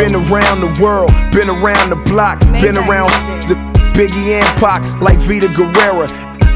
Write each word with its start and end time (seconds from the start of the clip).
been 0.00 0.16
around 0.32 0.60
the 0.62 0.72
world, 0.80 1.12
been 1.30 1.50
around 1.50 1.90
the 1.90 2.00
block, 2.08 2.40
been 2.56 2.76
around 2.78 3.10
the 3.44 3.54
Biggie 3.92 4.40
and 4.40 4.48
Pac 4.58 4.80
like 5.02 5.18
Vita 5.18 5.48
Guerrera. 5.48 6.08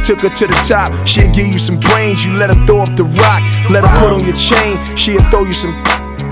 Took 0.02 0.22
her 0.22 0.30
to 0.30 0.46
the 0.46 0.58
top, 0.66 0.88
she'll 1.06 1.30
give 1.34 1.48
you 1.48 1.58
some 1.58 1.78
brains. 1.78 2.24
You 2.24 2.32
let 2.32 2.48
her 2.48 2.66
throw 2.66 2.80
up 2.80 2.96
the 2.96 3.04
rock, 3.04 3.44
let 3.68 3.84
her 3.84 3.92
put 4.00 4.16
on 4.16 4.24
your 4.24 4.36
chain, 4.40 4.80
she'll 4.96 5.20
throw 5.28 5.44
you 5.44 5.52
some. 5.52 5.76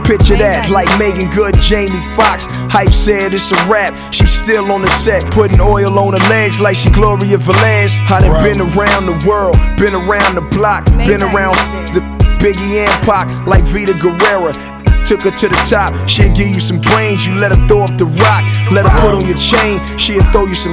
Picture 0.09 0.37
that, 0.39 0.71
like 0.71 0.89
Meagan 0.99 1.29
Good, 1.31 1.55
Jamie 1.61 2.03
Foxx. 2.17 2.47
Hype 2.73 2.93
said 2.93 3.35
it's 3.35 3.53
a 3.53 3.61
rap. 3.69 3.93
She's 4.13 4.33
still 4.33 4.73
on 4.73 4.81
the 4.81 4.89
set, 4.89 5.23
putting 5.31 5.61
oil 5.61 5.99
on 5.99 6.15
her 6.15 6.29
legs 6.29 6.61
like 6.61 6.77
she 6.77 6.91
Gloria 6.91 7.37
Velez. 7.37 7.93
I 8.09 8.21
done 8.21 8.43
been 8.43 8.61
around 8.73 9.05
the 9.05 9.21
world, 9.29 9.57
been 9.77 9.95
around 9.95 10.35
the 10.35 10.49
block, 10.57 10.87
been 10.97 11.23
around 11.23 11.55
the 11.93 12.01
Biggie 12.41 12.83
and 12.83 13.05
Pac 13.05 13.29
like 13.47 13.63
Vita 13.65 13.93
Guerrera. 13.93 14.72
Took 15.07 15.23
her 15.23 15.31
to 15.31 15.49
the 15.49 15.61
top, 15.69 15.93
she'll 16.09 16.35
give 16.35 16.49
you 16.49 16.61
some 16.61 16.81
brains. 16.81 17.27
You 17.27 17.35
let 17.35 17.53
her 17.55 17.69
throw 17.69 17.83
up 17.83 17.99
the 17.99 18.07
rock, 18.07 18.45
let 18.73 18.87
her 18.89 18.95
put 19.01 19.15
on 19.15 19.27
your 19.27 19.37
chain, 19.37 19.81
she'll 19.99 20.25
throw 20.33 20.47
you 20.47 20.55
some. 20.55 20.73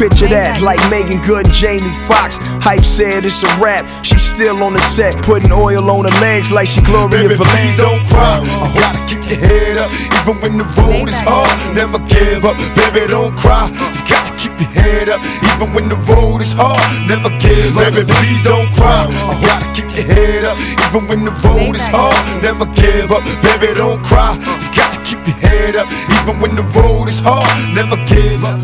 Picture 0.00 0.28
that, 0.32 0.64
like 0.64 0.80
Meagan 0.88 1.20
Good 1.20 1.44
and 1.44 1.54
Jamie 1.54 1.92
Foxx. 2.08 2.40
Hype 2.64 2.84
said 2.88 3.24
it's 3.24 3.42
a 3.44 3.52
rap. 3.60 3.84
She's 4.02 4.24
still 4.24 4.62
on 4.64 4.72
the 4.72 4.80
set, 4.80 5.12
putting 5.22 5.52
oil 5.52 5.90
on 5.90 6.08
her 6.08 6.20
legs 6.24 6.50
like 6.50 6.68
she 6.68 6.80
Gloria 6.80 7.28
Baby, 7.28 7.36
please 7.36 7.76
don't 7.76 8.00
cry. 8.08 8.40
You 8.40 8.80
gotta 8.80 9.04
keep 9.04 9.28
your 9.28 9.38
head 9.44 9.76
up, 9.76 9.92
even 9.92 10.40
when 10.40 10.56
the 10.56 10.64
road 10.80 11.08
is 11.08 11.20
hard. 11.20 11.52
Never 11.76 12.00
give 12.08 12.48
up, 12.48 12.56
baby, 12.72 13.12
don't 13.12 13.36
cry. 13.36 13.68
You 13.68 13.76
got 13.76 13.92
to 13.92 14.02
keep 14.08 14.09
your 14.60 14.70
head 14.70 15.08
up, 15.08 15.20
even 15.50 15.72
when 15.72 15.88
the 15.88 15.96
road 16.12 16.40
is 16.42 16.52
hard. 16.52 16.80
Never 17.08 17.30
give 17.40 17.76
up, 17.76 17.92
baby, 17.92 18.04
please 18.04 18.42
don't 18.42 18.70
cry. 18.76 19.08
You 19.08 19.46
gotta 19.46 19.68
keep 19.72 19.90
your 19.96 20.06
head 20.12 20.44
up, 20.44 20.58
even 20.58 21.08
when 21.08 21.24
the 21.24 21.34
road 21.44 21.74
is 21.76 21.86
hard. 21.88 22.14
Never 22.42 22.66
give 22.76 23.10
up, 23.10 23.24
baby, 23.42 23.74
don't 23.74 24.02
cry. 24.04 24.36
You 24.36 24.68
got 24.76 24.92
to 24.94 25.00
keep 25.02 25.20
your 25.26 25.36
head 25.36 25.76
up, 25.76 25.88
even 25.90 26.40
when 26.40 26.56
the 26.56 26.66
road 26.76 27.08
is 27.08 27.18
hard. 27.18 27.48
Never 27.74 27.96
give 28.06 28.44
up. 28.44 28.58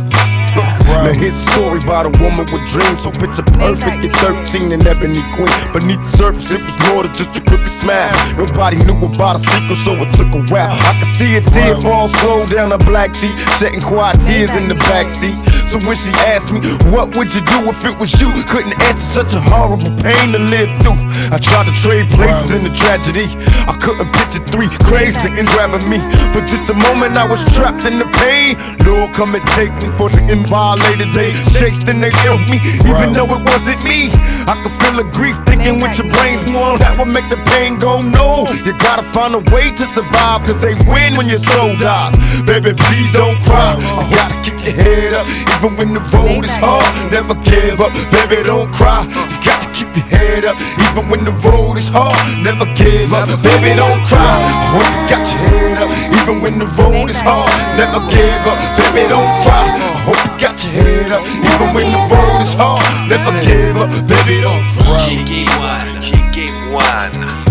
Now 1.07 1.13
here's 1.13 1.37
a 1.37 1.47
story 1.53 1.79
about 1.85 2.07
a 2.07 2.13
woman 2.23 2.47
with 2.51 2.67
dreams. 2.67 3.05
So 3.05 3.11
picture 3.11 3.45
perfect 3.55 4.05
at 4.05 4.17
13 4.49 4.73
and 4.73 4.85
ebony 4.87 5.23
queen. 5.37 5.53
Beneath 5.73 6.03
the 6.03 6.17
surface 6.17 6.51
it 6.51 6.63
was 6.63 6.77
more 6.89 7.03
than 7.05 7.13
just 7.13 7.37
a 7.37 7.43
crooked 7.45 7.69
smile. 7.69 8.17
Nobody 8.37 8.83
knew 8.85 8.97
about 9.05 9.37
a 9.37 9.41
secret 9.41 9.77
so 9.85 9.93
it 10.01 10.11
took 10.17 10.33
a 10.33 10.43
while. 10.51 10.73
I 10.73 10.99
could 10.99 11.13
see 11.15 11.37
a 11.37 11.41
tear 11.43 11.77
fall 11.77 12.09
slow 12.09 12.47
down 12.47 12.71
her 12.71 12.79
black 12.79 13.13
cheek 13.13 13.37
Shedding 13.61 13.81
quiet 13.81 14.19
tears 14.25 14.57
in 14.57 14.69
the 14.69 14.75
backseat 14.75 15.37
So 15.67 15.79
when 15.87 15.97
she 15.97 16.11
asked 16.31 16.53
me 16.53 16.61
what 16.95 17.17
would 17.17 17.35
you 17.35 17.43
do 17.43 17.67
if 17.69 17.85
it 17.85 17.99
was 17.99 18.15
you? 18.21 18.31
Couldn't 18.47 18.81
answer 18.83 19.23
such 19.23 19.35
a 19.35 19.41
horrible 19.41 19.91
pain 19.99 20.33
to 20.33 20.39
live 20.39 20.71
through. 20.79 20.99
I 21.35 21.39
tried 21.43 21.67
to 21.67 21.75
trade 21.75 22.09
places 22.11 22.55
in 22.55 22.63
the 22.63 22.71
tragedy. 22.79 23.27
I 23.67 23.75
couldn't 23.83 24.13
picture 24.15 24.45
three 24.47 24.71
crazy 24.87 25.19
things 25.19 25.51
grabbing 25.51 25.89
me. 25.91 25.99
For 26.31 26.41
just 26.47 26.71
a 26.71 26.75
moment 26.75 27.17
I 27.17 27.27
was 27.27 27.43
trapped 27.55 27.85
in 27.85 27.99
the 27.99 28.07
pain. 28.23 28.55
Lord 28.87 29.13
come 29.13 29.35
and 29.35 29.45
take 29.59 29.75
me 29.83 29.91
for 29.99 30.09
the 30.09 30.23
inviolated 30.31 31.11
They 31.13 31.35
chased 31.59 31.89
and 31.89 32.03
they 32.03 32.11
killed 32.23 32.47
me. 32.49 32.63
Even 32.87 33.13
though 33.13 33.27
it 33.27 33.43
wasn't 33.51 33.83
me 33.83 34.11
I 34.47 34.55
could 34.63 34.75
feel 34.79 34.95
the 35.03 35.09
grief 35.11 35.37
thinking 35.47 35.83
with 35.83 35.99
your 35.99 36.09
brains. 36.15 36.47
More 36.51 36.79
That 36.79 36.95
would 36.99 37.11
make 37.11 37.29
the 37.29 37.43
pain 37.51 37.79
go 37.79 38.01
no 38.03 38.47
You 38.65 38.73
gotta 38.79 39.03
find 39.11 39.35
a 39.35 39.43
way 39.51 39.75
to 39.75 39.85
survive 39.99 40.47
Cause 40.47 40.61
they 40.61 40.75
win 40.87 41.17
when 41.17 41.29
your 41.29 41.43
soul 41.43 41.75
dies 41.77 42.15
Baby 42.47 42.73
please 42.73 43.11
don't 43.11 43.41
cry. 43.43 43.75
Gotta 44.15 44.35
keep 44.35 44.36
your 44.67 44.75
head 44.75 45.15
up. 45.15 45.27
Even 45.57 45.77
when 45.79 45.95
the 45.95 46.03
road 46.11 46.45
is 46.45 46.57
hard 46.59 46.85
Never 47.13 47.35
give 47.47 47.81
up. 47.81 47.93
Baby 48.11 48.43
don't 48.43 48.71
cry. 48.75 49.07
You 49.07 49.39
got 49.47 49.63
to 49.63 49.69
keep 49.71 49.91
your 49.95 50.07
head 50.11 50.45
up. 50.45 50.59
Even 50.91 51.09
when 51.09 51.25
the 51.25 51.35
road 51.47 51.79
is 51.79 51.89
hard 51.89 52.19
Never 52.43 52.67
give 52.75 53.13
up. 53.15 53.31
Baby 53.43 53.79
don't 53.79 54.03
cry. 54.11 54.43
When 54.75 54.91
you 54.91 55.03
got 55.07 55.25
your 55.31 55.43
head 55.47 55.79
up. 55.83 55.91
Even 56.19 56.43
when 56.43 56.59
the 56.59 56.67
road 56.83 57.11
is 57.11 57.21
hard 57.23 57.51
Never 57.79 58.03
give 58.11 58.45
up. 58.51 58.59
Baby 58.75 59.07
don't 59.09 59.31
cry. 59.47 59.67
I 59.71 59.95
hope 60.03 60.21
you 60.27 60.33
got 60.43 60.59
your 60.65 60.73
head 60.75 61.13
up. 61.15 61.23
Even 61.23 61.69
when 61.73 61.89
the 61.95 62.03
road 62.11 62.43
is 62.43 62.55
hard 62.55 62.83
Never 63.07 63.33
give 63.47 63.77
up. 63.79 63.91
Baby 64.11 64.43
don't 64.43 64.67
cry. 64.83 64.99
Jiggy 65.07 65.47
One, 65.63 66.03
Jiggy 66.03 66.51
One. 66.75 67.07
Maybach 67.17 67.46